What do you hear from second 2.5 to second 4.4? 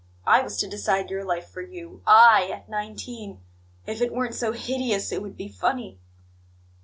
at nineteen! If it weren't